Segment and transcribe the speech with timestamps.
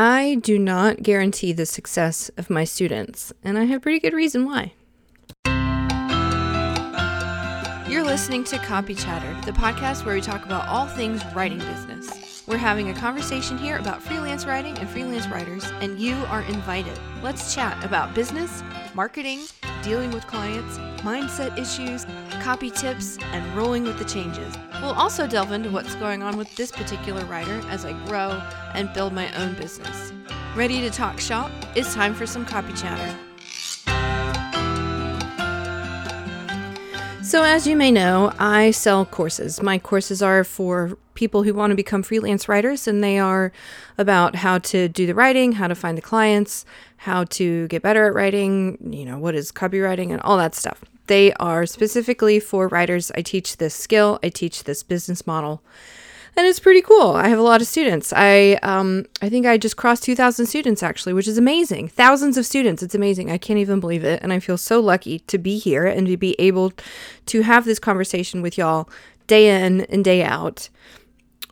[0.00, 4.44] I do not guarantee the success of my students, and I have pretty good reason
[4.44, 4.72] why.
[7.90, 12.27] You're listening to Copy Chatter, the podcast where we talk about all things writing business.
[12.48, 16.98] We're having a conversation here about freelance writing and freelance writers, and you are invited.
[17.22, 18.62] Let's chat about business,
[18.94, 19.40] marketing,
[19.82, 22.06] dealing with clients, mindset issues,
[22.40, 24.56] copy tips, and rolling with the changes.
[24.80, 28.42] We'll also delve into what's going on with this particular writer as I grow
[28.72, 30.14] and build my own business.
[30.56, 31.50] Ready to talk shop?
[31.76, 33.27] It's time for some copy chatter.
[37.38, 39.62] So, as you may know, I sell courses.
[39.62, 43.52] My courses are for people who want to become freelance writers, and they are
[43.96, 46.64] about how to do the writing, how to find the clients,
[46.96, 50.82] how to get better at writing, you know, what is copywriting, and all that stuff.
[51.06, 53.12] They are specifically for writers.
[53.14, 55.62] I teach this skill, I teach this business model,
[56.38, 57.10] and it's pretty cool.
[57.10, 58.12] I have a lot of students.
[58.14, 61.88] I um, I think I just crossed 2,000 students actually, which is amazing.
[61.88, 62.80] Thousands of students.
[62.80, 63.28] It's amazing.
[63.28, 66.16] I can't even believe it, and I feel so lucky to be here and to
[66.16, 66.72] be able
[67.26, 68.88] to have this conversation with y'all
[69.26, 70.68] day in and day out.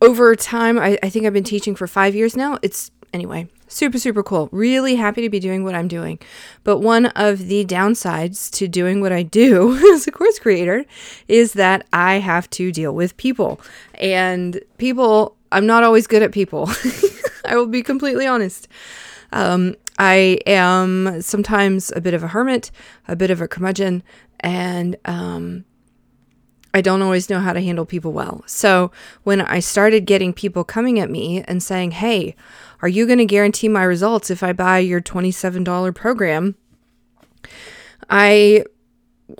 [0.00, 2.58] Over time, I, I think I've been teaching for five years now.
[2.62, 4.48] It's anyway, super, super cool.
[4.52, 6.18] Really happy to be doing what I'm doing.
[6.64, 10.84] But one of the downsides to doing what I do as a course creator
[11.28, 13.60] is that I have to deal with people.
[13.94, 16.70] And people, I'm not always good at people.
[17.44, 18.68] I will be completely honest.
[19.32, 22.70] Um, I am sometimes a bit of a hermit,
[23.06, 24.02] a bit of a curmudgeon,
[24.40, 25.64] and um,
[26.72, 28.44] I don't always know how to handle people well.
[28.46, 28.92] So
[29.24, 32.36] when I started getting people coming at me and saying, hey,
[32.82, 36.54] are you going to guarantee my results if I buy your $27 program?
[38.08, 38.64] I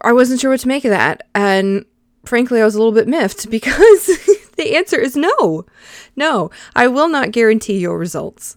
[0.02, 1.28] I wasn't sure what to make of that.
[1.34, 1.84] And
[2.24, 4.06] frankly, I was a little bit miffed because
[4.56, 5.64] the answer is no.
[6.16, 8.56] No, I will not guarantee your results.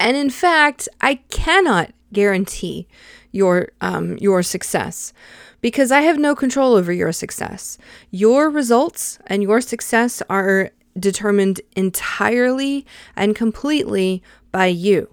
[0.00, 2.88] And in fact, I cannot guarantee
[3.32, 5.12] your um, your success
[5.60, 7.78] because I have no control over your success.
[8.10, 12.86] Your results and your success are determined entirely
[13.16, 15.08] and completely by you.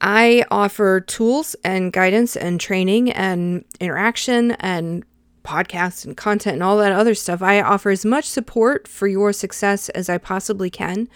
[0.00, 5.04] I offer tools and guidance and training and interaction and
[5.44, 7.42] podcasts and content and all that other stuff.
[7.42, 11.08] I offer as much support for your success as I possibly can.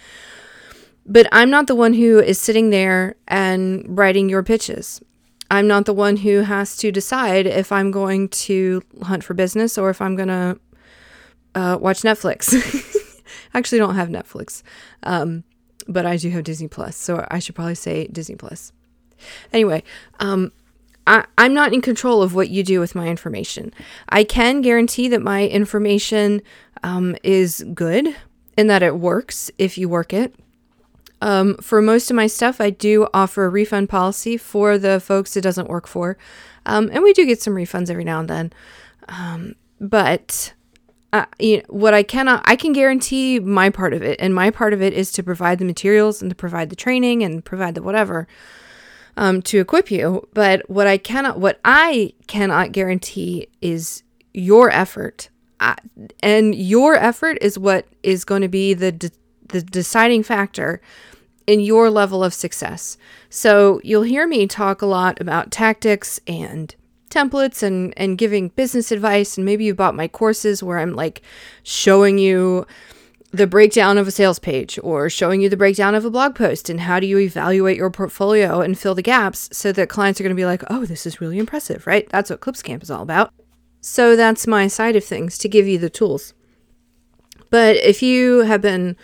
[1.05, 5.00] But I'm not the one who is sitting there and writing your pitches.
[5.50, 9.78] I'm not the one who has to decide if I'm going to hunt for business
[9.78, 10.59] or if I'm going to
[11.54, 12.54] uh, watch Netflix.
[13.54, 14.62] Actually don't have Netflix,
[15.03, 15.44] um,
[15.86, 18.72] but I do have Disney Plus, so I should probably say Disney Plus.
[19.53, 19.82] Anyway,
[20.20, 20.53] um,
[21.06, 23.72] I, I'm not in control of what you do with my information.
[24.10, 26.42] I can guarantee that my information
[26.82, 28.15] um, is good
[28.56, 30.34] and that it works if you work it.
[31.21, 35.37] Um, for most of my stuff, I do offer a refund policy for the folks
[35.37, 36.17] it doesn't work for.
[36.67, 38.53] Um, and we do get some refunds every now and then.
[39.09, 40.53] Um, but
[41.12, 44.21] uh, you know, what I cannot, I can guarantee my part of it.
[44.21, 47.23] And my part of it is to provide the materials and to provide the training
[47.23, 48.28] and provide the whatever
[49.17, 50.28] um, to equip you.
[50.34, 54.03] But what I cannot, what I cannot guarantee is
[54.34, 55.31] your effort.
[55.61, 55.77] I,
[56.23, 59.11] and your effort is what is going to be the, de-
[59.48, 60.81] the deciding factor
[61.47, 62.98] in your level of success.
[63.31, 66.75] So you'll hear me talk a lot about tactics and
[67.10, 71.22] templates and and giving business advice and maybe you bought my courses where I'm like
[71.62, 72.66] showing you
[73.31, 76.69] the breakdown of a sales page or showing you the breakdown of a blog post
[76.70, 80.25] and how do you evaluate your portfolio and fill the gaps so that clients are
[80.25, 82.09] going to be like, "Oh, this is really impressive," right?
[82.10, 83.32] That's what Clips Camp is all about.
[83.80, 86.32] So that's my side of things to give you the tools.
[87.50, 88.97] But if you have been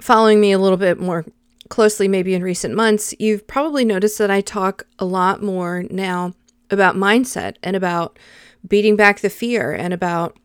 [0.00, 1.24] following me a little bit more
[1.68, 6.34] closely, maybe in recent months, you've probably noticed that I talk a lot more now
[6.70, 8.18] about mindset and about
[8.66, 10.36] beating back the fear and about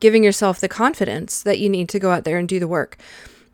[0.00, 2.98] giving yourself the confidence that you need to go out there and do the work.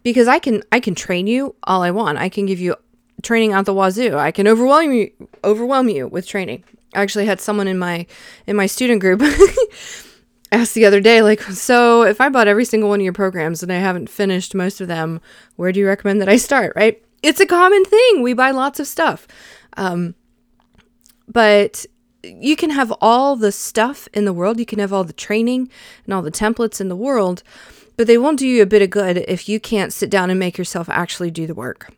[0.03, 2.19] Because I can I can train you all I want.
[2.19, 2.77] I can give you
[3.23, 4.17] training out the wazoo.
[4.17, 5.10] I can overwhelm you
[5.43, 6.63] overwhelm you with training.
[6.95, 8.07] I actually had someone in my
[8.47, 9.22] in my student group
[10.54, 13.62] asked the other day, like, so if I bought every single one of your programs
[13.62, 15.21] and I haven't finished most of them,
[15.56, 16.72] where do you recommend that I start?
[16.74, 17.03] Right?
[17.22, 18.22] It's a common thing.
[18.22, 19.27] We buy lots of stuff.
[19.77, 20.15] Um,
[21.28, 21.86] but
[22.22, 25.68] you can have all the stuff in the world, you can have all the training
[26.04, 27.42] and all the templates in the world,
[27.97, 30.39] but they won't do you a bit of good if you can't sit down and
[30.39, 31.92] make yourself actually do the work.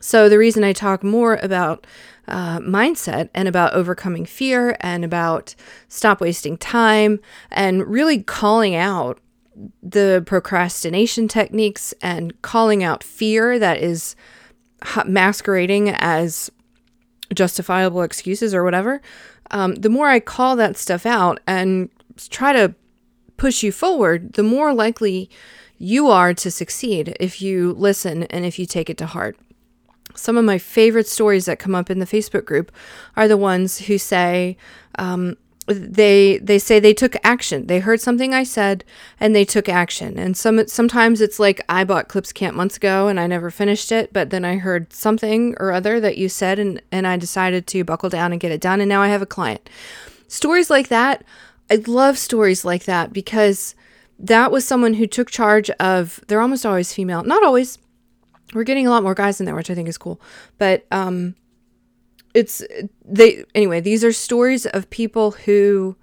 [0.00, 1.86] So, the reason I talk more about
[2.26, 5.54] uh, mindset and about overcoming fear and about
[5.88, 7.20] stop wasting time
[7.50, 9.20] and really calling out
[9.82, 14.16] the procrastination techniques and calling out fear that is
[15.04, 16.50] masquerading as
[17.34, 19.00] justifiable excuses or whatever,
[19.50, 21.90] um, the more I call that stuff out and
[22.30, 22.74] try to
[23.36, 25.30] push you forward, the more likely
[25.78, 29.36] you are to succeed if you listen and if you take it to heart.
[30.14, 32.72] Some of my favorite stories that come up in the Facebook group
[33.16, 34.56] are the ones who say,
[34.98, 35.36] um,
[35.66, 37.66] they they say they took action.
[37.66, 38.84] They heard something I said
[39.18, 40.18] and they took action.
[40.18, 43.92] And some sometimes it's like I bought Clips Camp months ago and I never finished
[43.92, 47.66] it, but then I heard something or other that you said and and I decided
[47.68, 49.70] to buckle down and get it done and now I have a client.
[50.28, 51.24] Stories like that,
[51.70, 53.74] I love stories like that because
[54.18, 57.22] that was someone who took charge of they're almost always female.
[57.22, 57.78] Not always.
[58.54, 60.20] We're getting a lot more guys in there, which I think is cool.
[60.58, 61.34] But um
[62.34, 62.62] it's
[63.04, 65.96] they anyway these are stories of people who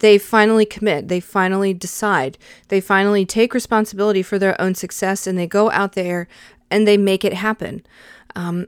[0.00, 1.08] they finally commit.
[1.08, 2.38] They finally decide.
[2.68, 6.26] They finally take responsibility for their own success and they go out there
[6.70, 7.82] and they make it happen.
[8.34, 8.66] Um,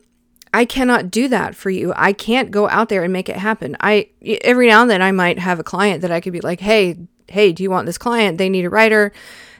[0.55, 1.95] i cannot do that for you.
[1.97, 3.77] I can't go out there and make it happen.
[3.81, 4.11] I
[4.43, 6.99] every now and then i might have a client that i could be like hey
[7.29, 8.39] hey do you want this client?
[8.39, 9.13] They need a writer.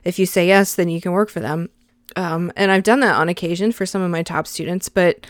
[0.05, 1.71] If you say yes then you can work for them
[2.17, 5.27] um, and i've done that on occasion for some of my top students but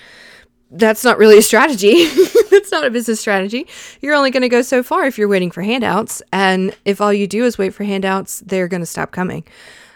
[0.73, 2.07] that's not really a strategy.
[2.51, 3.69] that's not a business strategy.
[4.01, 6.23] You're only going to go so far if you're waiting for handouts.
[6.33, 9.45] And if all you do is wait for handouts, they're going to stop coming.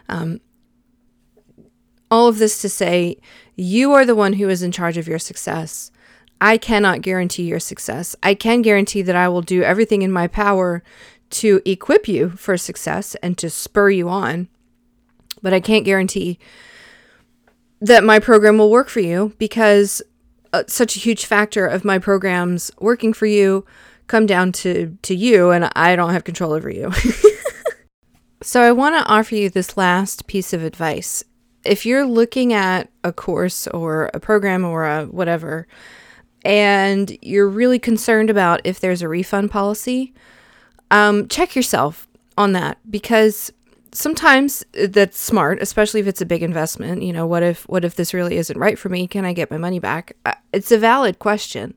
[0.08, 0.40] Um,
[2.10, 3.18] all of this to say,
[3.56, 5.90] you are the one who is in charge of your success.
[6.40, 8.14] I cannot guarantee your success.
[8.22, 10.82] I can guarantee that I will do everything in my power
[11.28, 14.48] to equip you for success and to spur you on.
[15.42, 16.38] But I can't guarantee
[17.80, 20.02] that my program will work for you because
[20.52, 23.64] uh, such a huge factor of my programs working for you
[24.06, 26.92] come down to to you and I don't have control over you.
[28.42, 31.24] so I want to offer you this last piece of advice.
[31.64, 35.66] If you're looking at a course or a program or a whatever
[36.44, 40.14] and you're really concerned about if there's a refund policy,
[40.92, 42.06] um, check yourself
[42.38, 43.52] on that because
[43.96, 47.02] sometimes that's smart, especially if it's a big investment.
[47.02, 49.06] You know, what if what if this really isn't right for me?
[49.06, 50.16] Can I get my money back?
[50.24, 51.74] Uh, it's a valid question,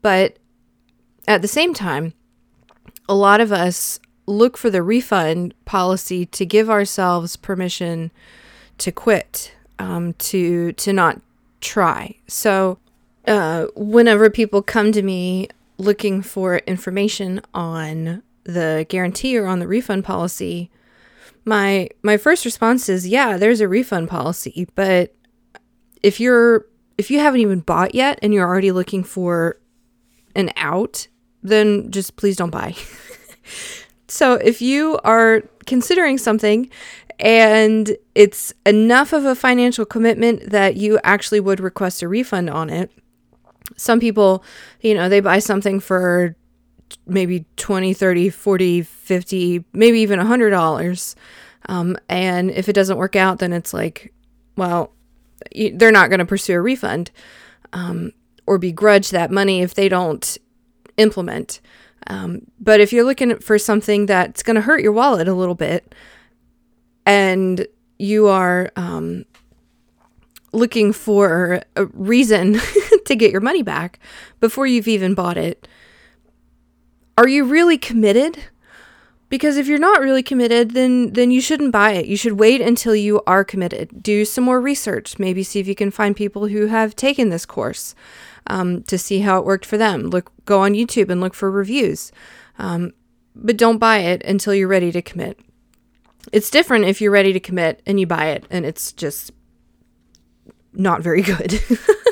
[0.00, 0.38] but
[1.26, 2.14] at the same time,
[3.08, 8.10] a lot of us look for the refund policy to give ourselves permission
[8.78, 11.20] to quit, um, to to not
[11.60, 12.14] try.
[12.28, 12.78] So,
[13.26, 15.48] uh, whenever people come to me
[15.78, 20.70] looking for information on the guarantee or on the refund policy,
[21.46, 25.14] my my first response is yeah there's a refund policy but
[26.02, 26.66] if you're
[26.98, 29.58] if you haven't even bought yet and you're already looking for
[30.34, 31.08] an out
[31.42, 32.74] then just please don't buy.
[34.08, 36.70] So if you are considering something
[37.18, 42.68] and it's enough of a financial commitment that you actually would request a refund on
[42.70, 42.90] it
[43.76, 44.44] some people
[44.80, 46.36] you know they buy something for
[47.06, 51.16] maybe 20 30 40 50 maybe even a hundred dollars.
[51.68, 54.12] Um, and if it doesn't work out then it's like
[54.56, 54.92] well
[55.74, 57.10] they're not going to pursue a refund
[57.72, 58.12] um,
[58.46, 60.38] or begrudge that money if they don't
[60.96, 61.60] implement.
[62.06, 65.54] Um, but if you're looking for something that's going to hurt your wallet a little
[65.54, 65.94] bit
[67.04, 67.66] and
[67.98, 69.24] you are um,
[70.52, 72.60] looking for a reason
[73.04, 73.98] to get your money back
[74.40, 75.66] before you've even bought it
[77.16, 78.38] are you really committed?
[79.28, 82.06] Because if you're not really committed, then then you shouldn't buy it.
[82.06, 84.02] You should wait until you are committed.
[84.02, 85.18] Do some more research.
[85.18, 87.94] Maybe see if you can find people who have taken this course
[88.46, 90.02] um, to see how it worked for them.
[90.04, 92.12] Look, go on YouTube and look for reviews.
[92.58, 92.92] Um,
[93.34, 95.40] but don't buy it until you're ready to commit.
[96.32, 99.32] It's different if you're ready to commit and you buy it and it's just
[100.72, 101.60] not very good.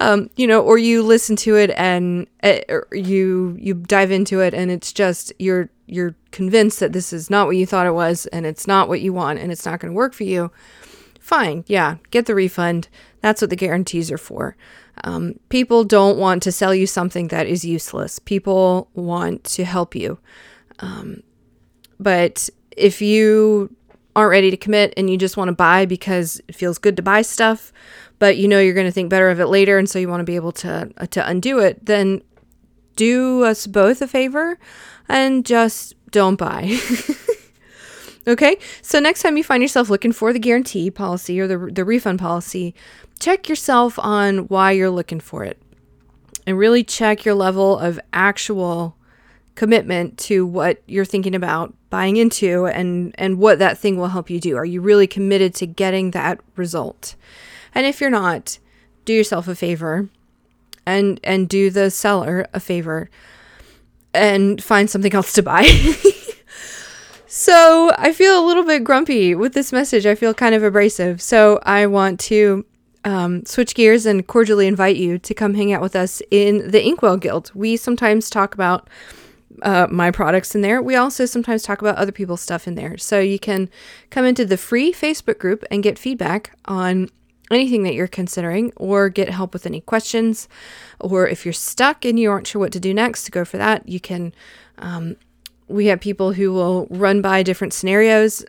[0.00, 2.58] um, you know, or you listen to it and uh,
[2.92, 7.46] you you dive into it and it's just you're you're convinced that this is not
[7.46, 9.92] what you thought it was and it's not what you want and it's not going
[9.92, 10.50] to work for you.
[11.20, 12.88] Fine, yeah, get the refund.
[13.20, 14.56] That's what the guarantees are for.
[15.04, 18.18] Um, people don't want to sell you something that is useless.
[18.18, 20.18] People want to help you.
[20.80, 21.22] Um,
[21.98, 23.74] but if you
[24.16, 27.02] aren't ready to commit and you just want to buy because it feels good to
[27.02, 27.72] buy stuff,
[28.18, 30.20] but you know you're going to think better of it later and so you want
[30.20, 32.22] to be able to uh, to undo it then
[32.96, 34.58] do us both a favor
[35.08, 36.78] and just don't buy.
[38.26, 38.56] Okay?
[38.80, 42.18] So next time you find yourself looking for the guarantee policy or the, the refund
[42.18, 42.74] policy
[43.20, 45.60] check yourself on why you're looking for it
[46.46, 48.96] and really check your level of actual
[49.54, 54.28] commitment to what you're thinking about buying into and and what that thing will help
[54.28, 57.14] you do are you really committed to getting that result
[57.74, 58.58] and if you're not,
[59.04, 60.08] do yourself a favor
[60.86, 63.10] and and do the seller a favor
[64.12, 65.64] and find something else to buy.
[67.26, 70.06] so, I feel a little bit grumpy with this message.
[70.06, 71.20] I feel kind of abrasive.
[71.20, 72.64] So, I want to
[73.04, 76.82] um, switch gears and cordially invite you to come hang out with us in the
[76.82, 77.50] Inkwell Guild.
[77.54, 78.88] We sometimes talk about
[79.64, 80.80] uh, my products in there.
[80.80, 82.96] We also sometimes talk about other people's stuff in there.
[82.98, 83.70] So you can
[84.10, 87.08] come into the free Facebook group and get feedback on
[87.50, 90.48] anything that you're considering or get help with any questions.
[91.00, 93.56] Or if you're stuck and you aren't sure what to do next, to go for
[93.56, 94.32] that, you can.
[94.78, 95.16] Um,
[95.66, 98.44] we have people who will run by different scenarios.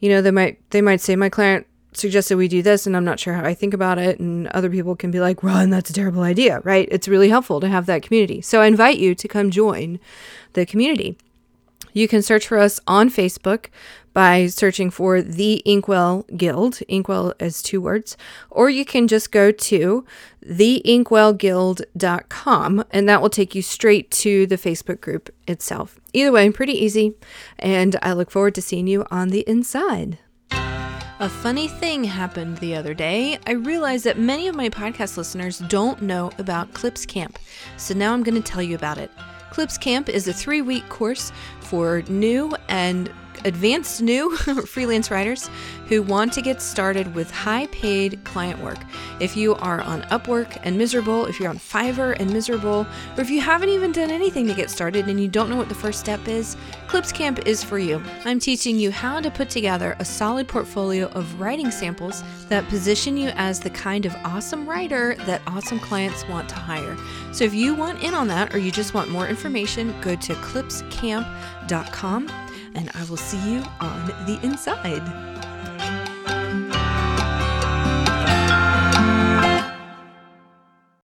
[0.00, 3.04] You know, they might they might say my client suggested we do this and I'm
[3.04, 4.20] not sure how I think about it.
[4.20, 6.88] And other people can be like, run, that's a terrible idea, right?
[6.90, 8.40] It's really helpful to have that community.
[8.40, 9.98] So I invite you to come join
[10.52, 11.16] the community.
[11.92, 13.70] You can search for us on Facebook
[14.12, 16.80] by searching for the Inkwell Guild.
[16.88, 18.18] Inkwell is two words.
[18.50, 20.04] Or you can just go to
[20.44, 25.98] theinkwellguild.com and that will take you straight to the Facebook group itself.
[26.12, 27.14] Either way, pretty easy.
[27.58, 30.18] And I look forward to seeing you on the inside.
[31.20, 33.40] A funny thing happened the other day.
[33.44, 37.40] I realized that many of my podcast listeners don't know about Clips Camp,
[37.76, 39.10] so now I'm going to tell you about it.
[39.50, 43.12] Clips Camp is a three week course for new and
[43.44, 45.48] advanced new freelance writers
[45.86, 48.78] who want to get started with high paid client work.
[49.20, 53.30] If you are on Upwork and miserable, if you're on Fiverr and miserable, or if
[53.30, 56.00] you haven't even done anything to get started and you don't know what the first
[56.00, 58.02] step is, Clips Camp is for you.
[58.24, 63.16] I'm teaching you how to put together a solid portfolio of writing samples that position
[63.16, 66.96] you as the kind of awesome writer that awesome clients want to hire.
[67.32, 70.34] So if you want in on that or you just want more information, go to
[70.34, 72.47] clipscamp.com
[72.78, 75.27] and I will see you on the inside.